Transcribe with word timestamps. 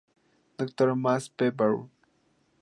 Dr. 0.57 0.95
Max 0.95 1.27
P. 1.27 1.51
Baur. 1.51 1.87